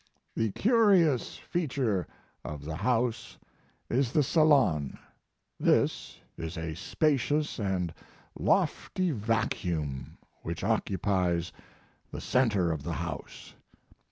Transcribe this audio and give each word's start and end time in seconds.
The 0.35 0.51
curious 0.53 1.37
feature 1.37 2.07
of 2.43 2.65
the 2.65 2.77
house 2.77 3.37
is 3.87 4.11
the 4.11 4.23
salon. 4.23 4.97
This 5.59 6.17
is 6.39 6.57
a 6.57 6.73
spacious 6.73 7.59
& 7.99 8.35
lofty 8.49 9.11
vacuum 9.11 10.17
which 10.41 10.63
occupies 10.63 11.51
the 12.09 12.19
center 12.19 12.71
of 12.71 12.81
the 12.81 12.93
house. 12.93 13.53